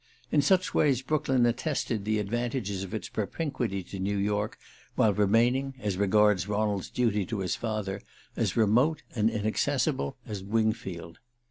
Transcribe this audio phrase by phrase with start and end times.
[0.31, 4.57] In such ways Brooklyn attested the advantages of its propinquity to New York,
[4.95, 8.01] while remaining, as regards Ronald's duty to his father,
[8.35, 11.19] as remote and inaccessible as Wingfield.